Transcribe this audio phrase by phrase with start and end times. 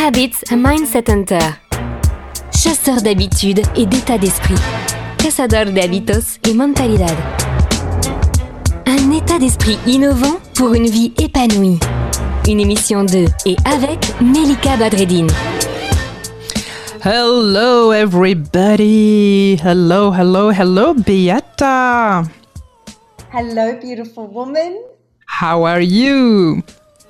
[0.00, 1.40] Habits Mindset Hunter.
[2.54, 4.54] Chasseur d'habitudes et d'état d'esprit.
[5.18, 7.16] Cazador de hábitos et mentalidad.
[8.86, 11.80] Un état d'esprit innovant pour une vie épanouie.
[12.46, 15.30] Une émission de et avec Melika Badreddine.
[17.04, 19.58] Hello, everybody.
[19.64, 22.22] Hello, hello, hello, Beata.
[23.32, 24.76] Hello, beautiful woman.
[25.26, 26.62] How are you?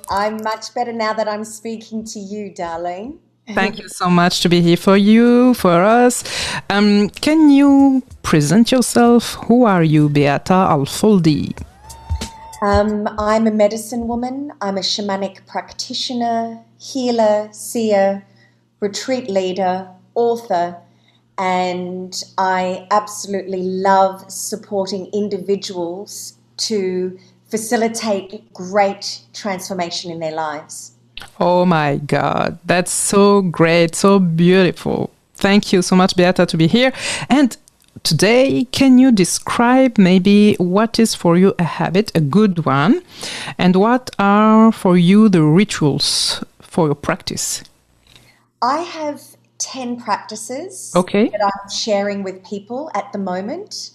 [0.09, 3.19] I'm much better now that I'm speaking to you, darling.
[3.53, 6.23] Thank you so much to be here for you, for us.
[6.69, 9.33] Um, can you present yourself?
[9.45, 11.59] Who are you, Beata Alfoldi?
[12.61, 14.51] Um, I'm a medicine woman.
[14.61, 18.25] I'm a shamanic practitioner, healer, seer,
[18.79, 20.77] retreat leader, author,
[21.37, 27.17] and I absolutely love supporting individuals to
[27.49, 30.91] facilitate great transformation in their lives.
[31.39, 35.09] Oh my God, that's so great, so beautiful.
[35.35, 36.93] Thank you so much, Beata, to be here.
[37.29, 37.55] And
[38.03, 43.01] today, can you describe maybe what is for you a habit, a good one,
[43.57, 47.63] and what are for you the rituals for your practice?
[48.61, 49.21] I have
[49.59, 51.29] 10 practices Okay.
[51.29, 53.91] that I'm sharing with people at the moment,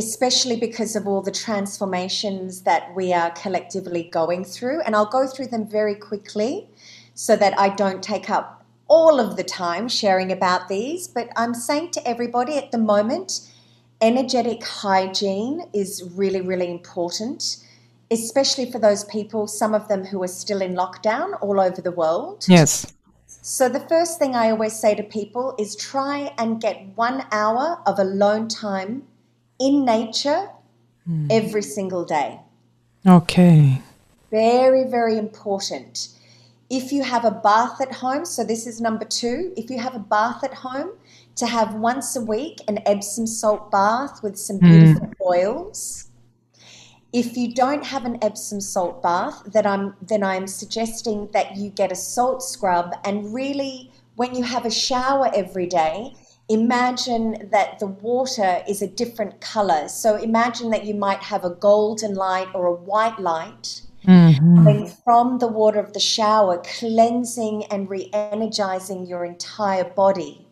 [0.00, 4.80] especially because of all the transformations that we are collectively going through.
[4.80, 6.66] And I'll go through them very quickly
[7.12, 11.06] so that I don't take up all of the time sharing about these.
[11.06, 13.46] But I'm saying to everybody at the moment,
[14.00, 17.58] energetic hygiene is really, really important.
[18.10, 21.92] Especially for those people, some of them who are still in lockdown all over the
[21.92, 22.46] world.
[22.48, 22.86] Yes.
[23.42, 27.80] So, the first thing I always say to people is try and get one hour
[27.86, 29.04] of alone time
[29.60, 30.48] in nature
[31.04, 31.28] hmm.
[31.30, 32.40] every single day.
[33.06, 33.82] Okay.
[34.30, 36.08] Very, very important.
[36.68, 39.94] If you have a bath at home, so this is number two, if you have
[39.94, 40.92] a bath at home,
[41.36, 44.68] to have once a week an Epsom salt bath with some hmm.
[44.68, 46.08] beautiful oils.
[47.12, 51.70] If you don't have an Epsom salt bath, then I'm then I'm suggesting that you
[51.70, 56.14] get a salt scrub and really when you have a shower every day,
[56.50, 59.88] imagine that the water is a different color.
[59.88, 64.56] So imagine that you might have a golden light or a white light mm-hmm.
[64.56, 70.44] coming from the water of the shower, cleansing and re-energizing your entire body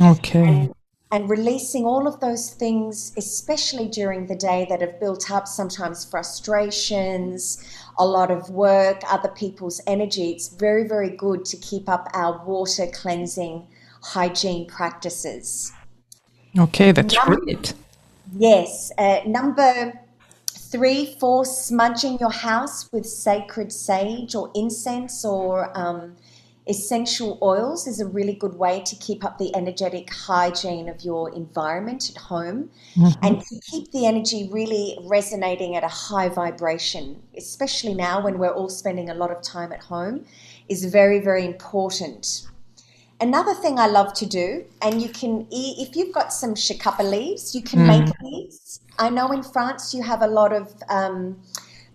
[0.00, 0.70] Okay.
[1.12, 6.04] and releasing all of those things, especially during the day, that have built up sometimes
[6.04, 7.64] frustrations,
[7.96, 10.32] a lot of work, other people's energy.
[10.32, 13.68] It's very, very good to keep up our water cleansing
[14.04, 15.72] hygiene practices.
[16.58, 17.74] Okay, that's great.
[18.36, 18.92] Yes.
[18.98, 19.92] Uh, number
[20.48, 26.16] three, four, smudging your house with sacred sage or incense or um,
[26.66, 31.34] essential oils is a really good way to keep up the energetic hygiene of your
[31.34, 32.70] environment at home
[33.22, 38.54] and to keep the energy really resonating at a high vibration, especially now when we're
[38.54, 40.24] all spending a lot of time at home,
[40.68, 42.46] is very, very important.
[43.20, 47.54] Another thing I love to do, and you can, if you've got some chakapa leaves,
[47.54, 48.80] you can make these.
[48.98, 51.40] I know in France you have a lot of um,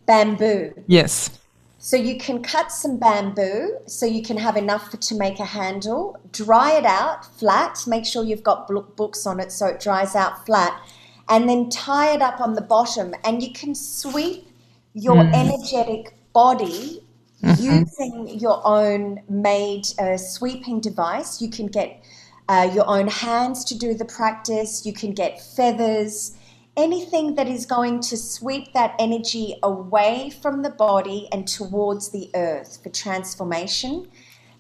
[0.05, 0.73] bamboo.
[0.87, 1.37] Yes.
[1.77, 5.45] So you can cut some bamboo so you can have enough for, to make a
[5.45, 10.15] handle, dry it out flat, make sure you've got books on it so it dries
[10.15, 10.81] out flat,
[11.29, 13.13] and then tie it up on the bottom.
[13.23, 14.47] And you can sweep
[14.93, 17.01] your energetic body
[17.41, 21.41] using your own made uh, sweeping device.
[21.41, 22.03] You can get
[22.47, 26.35] uh, your own hands to do the practice, you can get feathers
[26.79, 32.29] anything that is going to sweep that energy away from the body and towards the
[32.35, 34.07] earth for transformation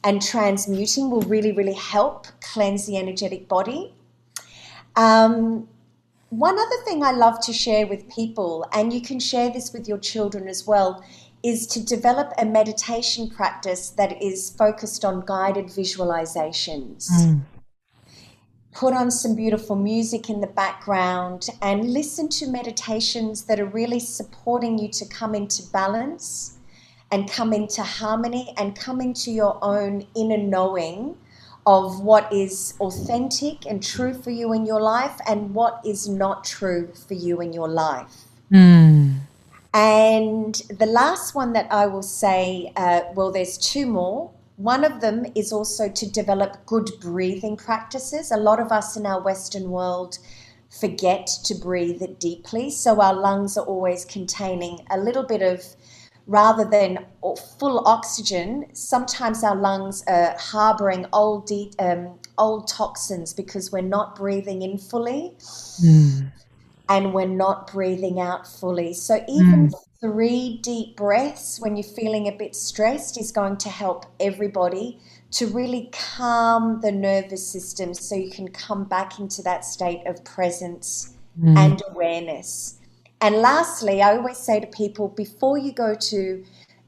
[0.03, 3.93] and transmuting will really, really help cleanse the energetic body.
[4.95, 5.67] Um,
[6.29, 9.87] one other thing I love to share with people, and you can share this with
[9.87, 11.03] your children as well,
[11.43, 17.07] is to develop a meditation practice that is focused on guided visualizations.
[17.09, 17.39] Hmm.
[18.73, 23.99] Put on some beautiful music in the background and listen to meditations that are really
[23.99, 26.57] supporting you to come into balance
[27.11, 31.17] and come into harmony and come into your own inner knowing
[31.65, 36.43] of what is authentic and true for you in your life and what is not
[36.43, 38.25] true for you in your life.
[38.51, 38.98] Hmm.
[39.73, 44.31] And the last one that I will say, uh, well, there's two more.
[44.57, 48.31] One of them is also to develop good breathing practices.
[48.31, 50.17] A lot of us in our Western world
[50.79, 55.63] forget to breathe deeply, so our lungs are always containing a little bit of
[56.29, 57.05] rather than
[57.57, 64.15] full oxygen, sometimes our lungs are harboring old, de- um, old toxins because we're not
[64.15, 65.33] breathing in fully
[65.81, 66.31] mm.
[66.89, 68.93] And we're not breathing out fully.
[68.93, 69.73] So, even mm.
[70.01, 74.99] three deep breaths when you're feeling a bit stressed is going to help everybody
[75.31, 80.23] to really calm the nervous system so you can come back into that state of
[80.23, 81.55] presence mm.
[81.55, 82.79] and awareness.
[83.21, 86.43] And lastly, I always say to people before you go to,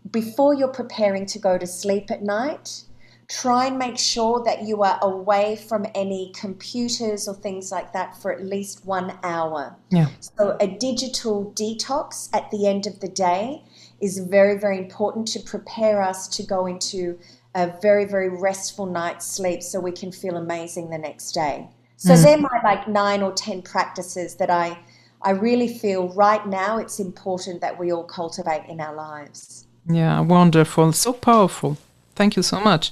[0.09, 2.83] before you're preparing to go to sleep at night,
[3.31, 8.21] try and make sure that you are away from any computers or things like that
[8.21, 9.73] for at least one hour.
[9.89, 10.07] Yeah.
[10.19, 13.63] So, a digital detox at the end of the day
[14.01, 17.17] is very, very important to prepare us to go into
[17.55, 21.69] a very, very restful night's sleep so we can feel amazing the next day.
[21.95, 22.23] So, mm.
[22.23, 24.77] they're my like nine or 10 practices that I
[25.23, 29.67] I really feel right now it's important that we all cultivate in our lives.
[29.87, 30.91] Yeah, wonderful.
[30.91, 31.77] So powerful.
[32.21, 32.91] Thank you so much.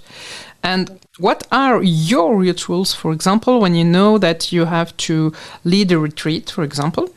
[0.64, 5.32] And what are your rituals, for example, when you know that you have to
[5.64, 7.14] lead a retreat, for example?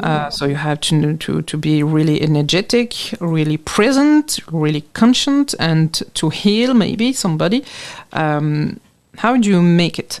[0.00, 6.02] Uh, so you have to, to to be really energetic, really present, really conscient, and
[6.14, 7.62] to heal maybe somebody.
[8.14, 8.80] Um,
[9.18, 10.20] how do you make it?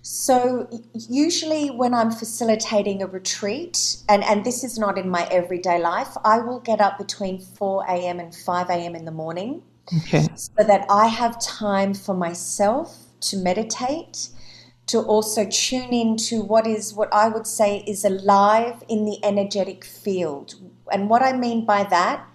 [0.00, 3.76] So, usually when I'm facilitating a retreat,
[4.08, 7.84] and, and this is not in my everyday life, I will get up between 4
[7.84, 8.20] a.m.
[8.20, 8.94] and 5 a.m.
[8.96, 9.62] in the morning
[9.98, 10.26] okay.
[10.34, 14.28] so that I have time for myself to meditate,
[14.86, 19.84] to also tune into what is what I would say is alive in the energetic
[19.84, 20.54] field.
[20.92, 22.26] And what I mean by that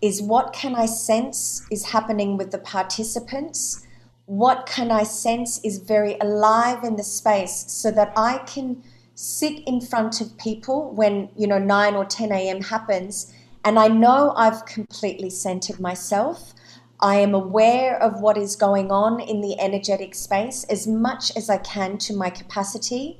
[0.00, 3.86] is what can I sense is happening with the participants
[4.30, 8.80] what can I sense is very alive in the space so that I can
[9.16, 12.62] sit in front of people when, you know, 9 or 10 a.m.
[12.62, 13.34] happens
[13.64, 16.54] and I know I've completely centered myself.
[17.02, 21.48] I am aware of what is going on in the energetic space as much as
[21.48, 23.18] I can to my capacity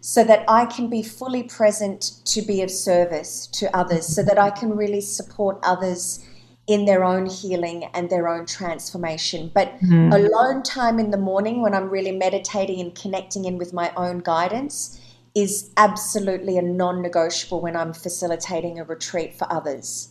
[0.00, 4.38] so that I can be fully present to be of service to others, so that
[4.38, 6.24] I can really support others
[6.66, 9.50] in their own healing and their own transformation.
[9.52, 10.12] But mm.
[10.14, 14.18] alone time in the morning when I'm really meditating and connecting in with my own
[14.20, 15.00] guidance
[15.34, 20.08] is absolutely a non negotiable when I'm facilitating a retreat for others.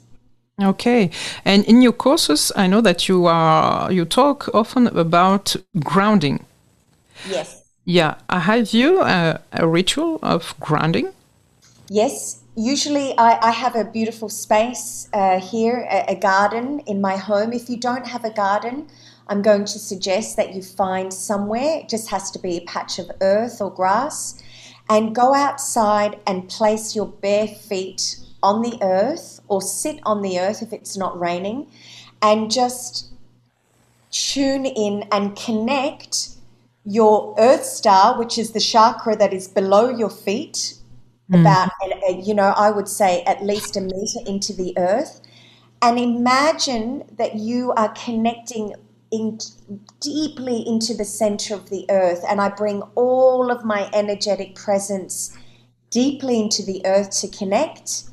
[0.62, 1.10] Okay.
[1.46, 6.46] And in your courses, I know that you are you talk often about grounding.
[7.30, 7.64] Yes.
[7.86, 8.16] Yeah.
[8.30, 11.14] Have you a, a ritual of grounding?
[11.90, 17.18] Yes, usually I, I, have a beautiful space uh, here, a, a, garden in my
[17.18, 17.52] home.
[17.52, 18.88] If you don't have a garden,
[19.28, 23.00] I'm going to suggest that you find somewhere, it just has to be a patch
[23.00, 24.40] of earth or grass,
[24.88, 30.40] and go outside and place your bare feet on the earth or sit on the
[30.40, 31.68] earth if it's not raining
[32.22, 33.10] and just
[34.12, 36.30] tune in and connect
[36.86, 40.74] your earth star, which is the chakra that is below your feet,
[41.30, 41.40] mm.
[41.40, 41.70] about,
[42.26, 45.22] you know, I would say at least a meter into the earth.
[45.82, 48.74] And imagine that you are connecting
[49.12, 49.40] in
[50.00, 52.24] deeply into the center of the earth.
[52.28, 55.36] And I bring all of my energetic presence
[55.90, 58.04] deeply into the earth to connect.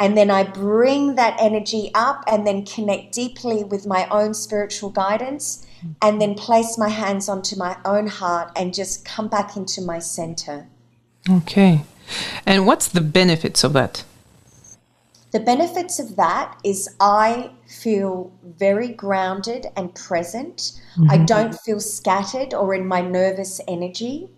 [0.00, 4.88] And then I bring that energy up and then connect deeply with my own spiritual
[4.88, 5.66] guidance
[6.00, 9.98] and then place my hands onto my own heart and just come back into my
[9.98, 10.66] center.
[11.28, 11.82] Okay.
[12.46, 14.04] And what's the benefits of that?
[15.32, 20.80] The benefits of that is I feel very grounded and present.
[20.96, 21.10] Mm-hmm.
[21.10, 24.30] I don't feel scattered or in my nervous energy.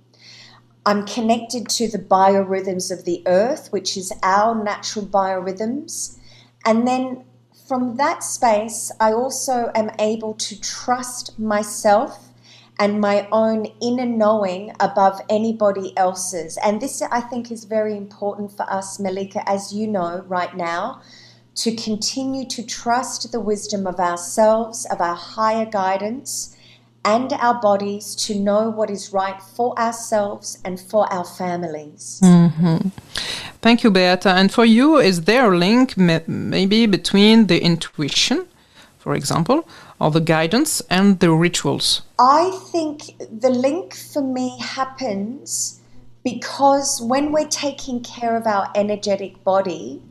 [0.84, 6.18] I'm connected to the biorhythms of the earth, which is our natural biorhythms.
[6.64, 7.24] And then
[7.68, 12.28] from that space, I also am able to trust myself
[12.78, 16.58] and my own inner knowing above anybody else's.
[16.64, 21.00] And this, I think, is very important for us, Melika, as you know right now,
[21.56, 26.56] to continue to trust the wisdom of ourselves, of our higher guidance,
[27.04, 32.20] and our bodies to know what is right for ourselves and for our families.
[32.22, 32.88] Mm-hmm.
[33.60, 34.30] Thank you, Beata.
[34.30, 38.46] And for you, is there a link maybe between the intuition,
[38.98, 39.66] for example,
[40.00, 42.02] or the guidance and the rituals?
[42.18, 45.80] I think the link for me happens
[46.24, 50.02] because when we're taking care of our energetic body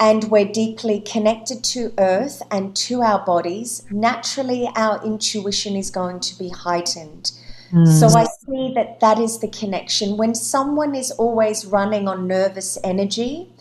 [0.00, 6.20] and we're deeply connected to earth and to our bodies, naturally our intuition is going
[6.20, 7.32] to be heightened.
[7.72, 7.86] Mm.
[7.86, 10.16] So I see that that is the connection.
[10.16, 13.52] When someone is always running on nervous energy,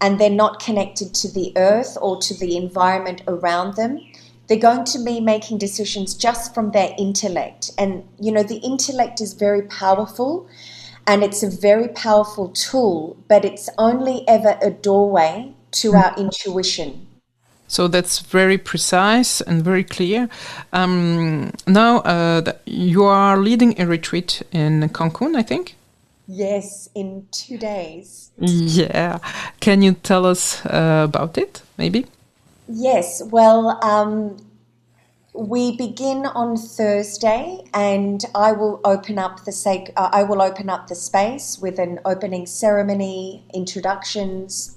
[0.00, 4.00] and they're not connected to the earth or to the environment around them,
[4.46, 7.70] they're going to be making decisions just from their intellect.
[7.78, 10.48] And, you know, the intellect is very powerful
[11.06, 17.06] and it's a very powerful tool, but it's only ever a doorway to our intuition.
[17.68, 20.28] So that's very precise and very clear.
[20.72, 25.74] Um, now, uh, you are leading a retreat in Cancun, I think?
[26.28, 28.30] Yes, in two days.
[28.38, 29.18] Yeah.
[29.60, 32.06] Can you tell us uh, about it, maybe?
[32.68, 33.22] Yes.
[33.24, 34.36] Well, um,
[35.32, 39.92] we begin on Thursday, and I will open up the sake.
[39.96, 44.75] Uh, I will open up the space with an opening ceremony, introductions.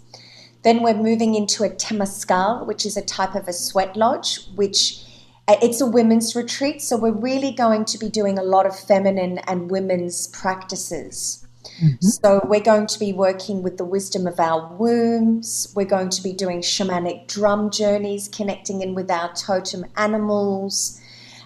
[0.64, 5.04] Then we're moving into a temazcal, which is a type of a sweat lodge, which
[5.48, 6.82] uh, it's a women's retreat.
[6.82, 11.46] So we're really going to be doing a lot of feminine and women's practices.
[11.82, 12.06] Mm-hmm.
[12.06, 15.72] So, we're going to be working with the wisdom of our wombs.
[15.76, 21.00] We're going to be doing shamanic drum journeys, connecting in with our totem animals.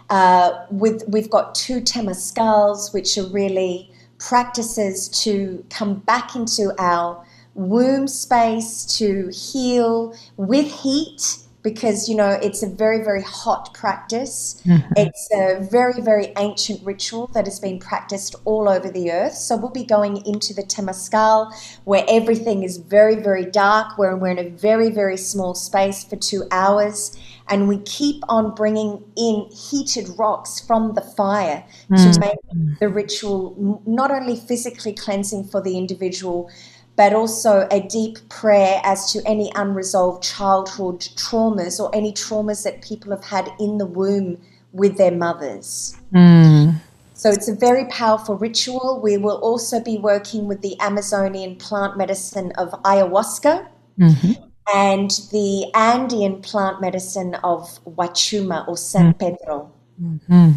[0.09, 7.23] Uh, with, we've got two temazcals, which are really practices to come back into our
[7.55, 14.61] womb space to heal with heat because you know it's a very very hot practice
[14.65, 14.93] mm-hmm.
[14.97, 19.55] it's a very very ancient ritual that has been practiced all over the earth so
[19.55, 21.51] we'll be going into the temazcal
[21.85, 26.17] where everything is very very dark where we're in a very very small space for
[26.17, 27.17] two hours
[27.49, 32.11] and we keep on bringing in heated rocks from the fire mm-hmm.
[32.11, 36.49] to make the ritual not only physically cleansing for the individual
[36.95, 42.81] but also a deep prayer as to any unresolved childhood traumas or any traumas that
[42.81, 44.37] people have had in the womb
[44.71, 45.97] with their mothers.
[46.13, 46.75] Mm.
[47.13, 48.99] So it's a very powerful ritual.
[49.01, 53.67] We will also be working with the Amazonian plant medicine of ayahuasca
[53.99, 54.31] mm-hmm.
[54.73, 59.17] and the Andean plant medicine of Huachuma or San mm-hmm.
[59.19, 59.71] Pedro.
[60.01, 60.51] Mm-hmm.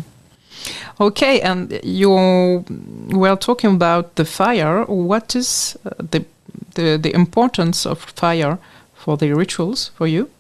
[1.01, 2.11] Okay, and you
[3.11, 4.85] were talking about the fire.
[4.85, 6.25] What is uh, the,
[6.75, 8.59] the the importance of fire
[8.95, 10.31] for the rituals for you?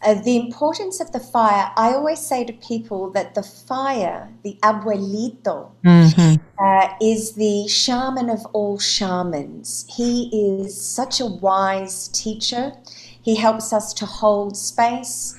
[0.00, 4.56] Uh, the importance of the fire, I always say to people that the fire, the
[4.62, 6.36] abuelito, mm-hmm.
[6.64, 9.86] uh, is the shaman of all shamans.
[9.88, 12.74] He is such a wise teacher.
[13.20, 15.36] He helps us to hold space.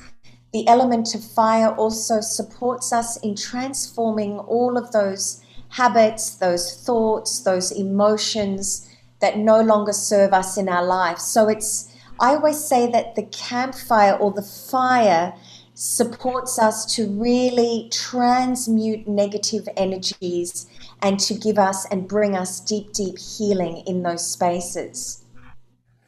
[0.51, 7.41] The element of fire also supports us in transforming all of those habits, those thoughts,
[7.41, 8.89] those emotions
[9.19, 11.19] that no longer serve us in our life.
[11.19, 15.35] So it's, I always say that the campfire or the fire
[15.75, 20.67] supports us to really transmute negative energies
[21.01, 25.23] and to give us and bring us deep, deep healing in those spaces.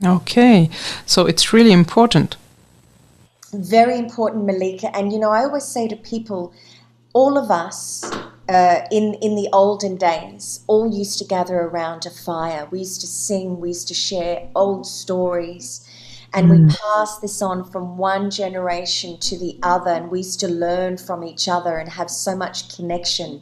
[0.03, 0.69] Okay,
[1.05, 2.36] so it's really important
[3.53, 4.91] very important, Melika.
[4.93, 6.53] And you know, I always say to people,
[7.13, 8.03] all of us
[8.50, 12.67] uh, in in the olden days all used to gather around a fire.
[12.72, 13.60] We used to sing.
[13.60, 15.88] We used to share old stories.
[16.34, 16.67] And mm.
[16.67, 20.98] we passed this on from one generation to the other, and we used to learn
[20.98, 23.41] from each other and have so much connection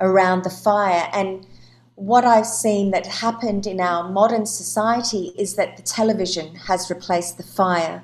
[0.00, 1.08] around the fire.
[1.12, 1.46] And
[1.94, 7.36] what I've seen that happened in our modern society is that the television has replaced
[7.36, 8.02] the fire.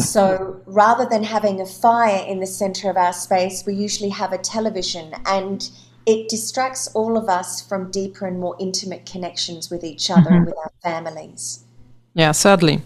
[0.00, 4.32] So rather than having a fire in the center of our space, we usually have
[4.32, 5.68] a television and
[6.06, 10.34] it distracts all of us from deeper and more intimate connections with each other mm-hmm.
[10.34, 11.64] and with our families.
[12.14, 12.80] Yeah, sadly.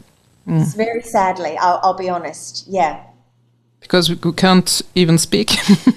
[0.47, 0.75] Mm.
[0.77, 2.67] Very sadly, I'll, I'll be honest.
[2.69, 3.05] Yeah.
[3.81, 5.53] Because we can't even speak.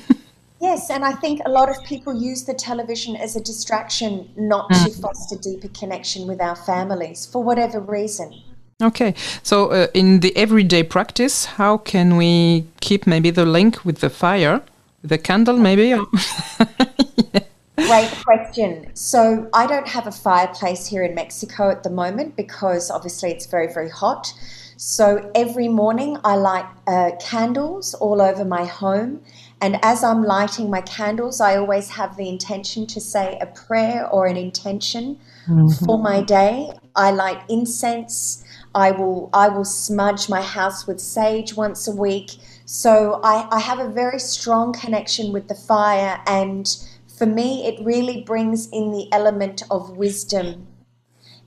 [0.62, 4.70] Yes, and I think a lot of people use the television as a distraction not
[4.70, 4.86] mm.
[4.86, 8.44] to foster deeper connection with our families for whatever reason.
[8.82, 14.00] Okay, so uh, in the everyday practice, how can we keep maybe the link with
[14.00, 14.62] the fire,
[15.04, 15.88] the candle, maybe?
[15.88, 16.06] yeah.
[17.76, 18.90] Great question.
[18.94, 23.48] So I don't have a fireplace here in Mexico at the moment because obviously it's
[23.48, 24.34] very, very hot.
[24.78, 29.22] So every morning I light uh, candles all over my home.
[29.62, 34.08] And as I'm lighting my candles, I always have the intention to say a prayer
[34.08, 35.86] or an intention mm-hmm.
[35.86, 36.72] for my day.
[36.96, 38.46] I light incense.
[38.74, 42.38] I will I will smudge my house with sage once a week.
[42.66, 46.68] So I, I have a very strong connection with the fire and
[47.08, 50.68] for me it really brings in the element of wisdom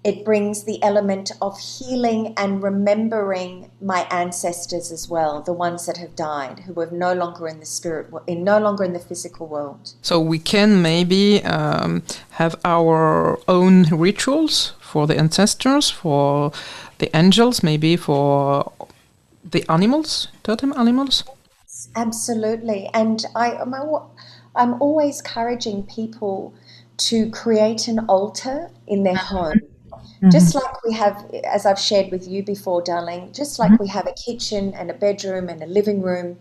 [0.05, 5.97] it brings the element of healing and remembering my ancestors as well, the ones that
[5.97, 9.47] have died, who are no longer in the spirit, in no longer in the physical
[9.47, 9.95] world.
[10.03, 16.51] So we can maybe um, have our own rituals for the ancestors, for
[16.99, 18.73] the angels, maybe for
[19.45, 21.23] the animals, totem animals.
[21.95, 23.73] Absolutely, and I, I'm,
[24.57, 26.55] I'm always encouraging people
[26.97, 29.61] to create an altar in their home
[30.23, 30.31] Mm-hmm.
[30.31, 33.83] Just like we have, as I've shared with you before, darling, just like mm-hmm.
[33.83, 36.39] we have a kitchen and a bedroom and a living room,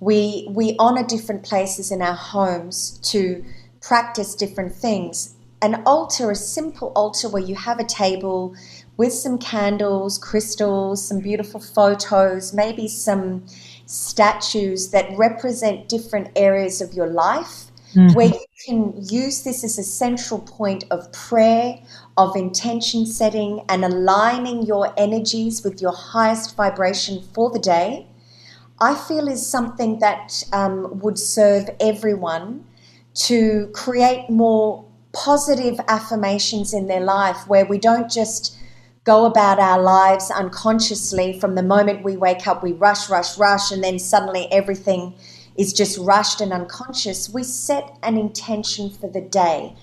[0.00, 3.44] we, we honor different places in our homes to
[3.80, 5.36] practice different things.
[5.62, 8.56] An altar, a simple altar where you have a table
[8.96, 13.46] with some candles, crystals, some beautiful photos, maybe some
[13.86, 18.14] statues that represent different areas of your life mm-hmm.
[18.14, 21.78] where you can use this as a central point of prayer,
[22.16, 28.06] of intention setting, and aligning your energies with your highest vibration for the day,
[28.80, 32.64] I feel is something that um, would serve everyone
[33.14, 38.56] to create more positive affirmations in their life where we don't just
[39.04, 43.72] go about our lives unconsciously from the moment we wake up we rush rush rush
[43.72, 45.14] and then suddenly everything
[45.60, 49.76] is just rushed and unconscious, we set an intention for the day.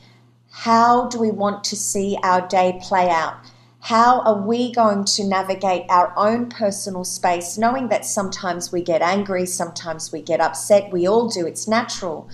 [0.49, 3.35] How do we want to see our day play out?
[3.81, 9.03] How are we going to navigate our own personal space, knowing that sometimes we get
[9.03, 12.27] angry, sometimes we get upset, we all do, it's natural.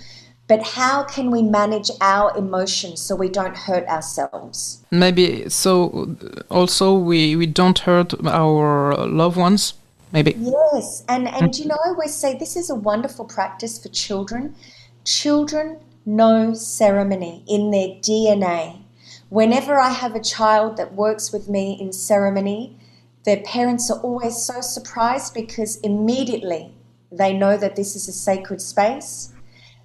[0.47, 4.85] But how can we manage our emotions so we don't hurt ourselves?
[4.89, 6.15] Maybe so
[6.49, 9.73] also we, we don't hurt our loved ones
[10.13, 10.35] maybe.
[10.37, 11.59] Yes, and and mm.
[11.59, 14.55] you know I always say this is a wonderful practice for children.
[15.03, 18.83] Children know ceremony in their DNA.
[19.29, 22.77] Whenever I have a child that works with me in ceremony,
[23.25, 26.73] their parents are always so surprised because immediately
[27.11, 29.33] they know that this is a sacred space.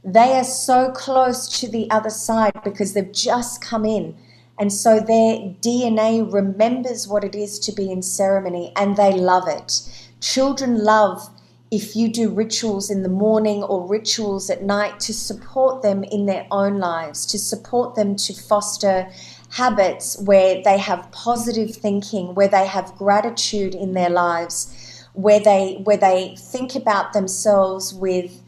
[0.05, 4.17] They are so close to the other side because they've just come in.
[4.59, 9.47] And so their DNA remembers what it is to be in ceremony and they love
[9.47, 9.89] it.
[10.21, 11.29] Children love
[11.71, 16.27] if you do rituals in the morning or rituals at night to support them in
[16.27, 19.11] their own lives, to support them to foster
[19.51, 25.81] habits where they have positive thinking, where they have gratitude in their lives, where they
[25.85, 28.43] where they think about themselves with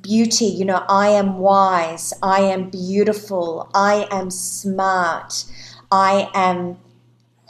[0.00, 5.44] beauty, you know, I am wise, I am beautiful, I am smart,
[5.90, 6.78] I am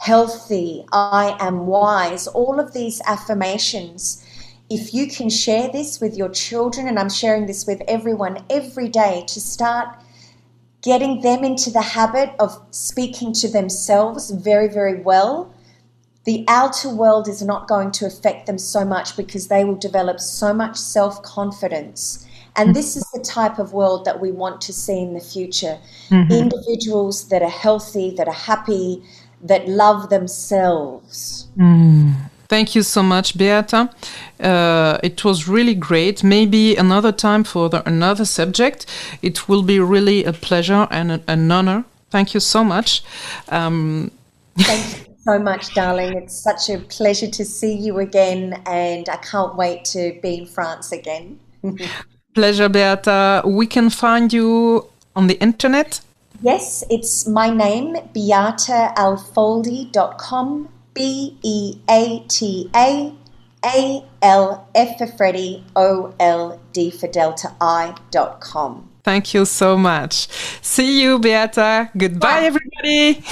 [0.03, 4.21] healthy, I am wise, all of these affirmations.
[4.69, 8.89] If you can share this with your children, and I'm sharing this with everyone every
[8.89, 9.95] day to start
[10.81, 15.53] getting them into the habit of speaking to themselves very, very well,
[16.25, 20.19] the outer world is not going to affect them so much because they will develop
[20.19, 22.27] so much self confidence.
[22.55, 25.79] And this is the type of world that we want to see in the future.
[26.09, 26.31] Mm-hmm.
[26.31, 29.01] Individuals that are healthy, that are happy,
[29.43, 31.47] that love themselves.
[31.57, 32.15] Mm.
[32.47, 33.89] Thank you so much, Beata.
[34.39, 36.23] Uh, it was really great.
[36.23, 38.85] Maybe another time for the, another subject.
[39.21, 41.85] It will be really a pleasure and a, an honor.
[42.11, 43.03] Thank you so much.
[43.49, 44.11] Um,
[44.59, 46.15] Thank you so much, darling.
[46.15, 50.45] It's such a pleasure to see you again, and I can't wait to be in
[50.45, 51.39] France again.
[52.35, 53.41] pleasure, Beata.
[53.45, 56.01] We can find you on the internet
[56.43, 63.13] Yes, it's my name, beataalfoldi.com, B E A T A
[63.63, 68.89] A L F for Freddy, O L D for Delta I.com.
[69.05, 70.27] Thank you so much.
[70.61, 71.89] See you, Beata.
[71.95, 72.43] Goodbye, Bye.
[72.43, 73.23] everybody.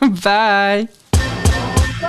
[0.24, 0.88] Bye.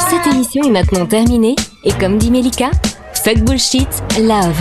[0.09, 2.71] Cette émission est maintenant terminée et comme dit Melika,
[3.13, 4.59] fuck bullshit, love.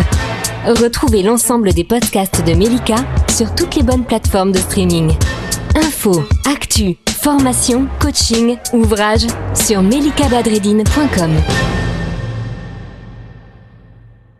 [0.66, 2.96] Retrouvez l'ensemble des podcasts de Melika
[3.30, 5.16] sur toutes les bonnes plateformes de streaming.
[5.76, 11.85] Info, actu, formation, coaching, ouvrage sur melikabadredine.com.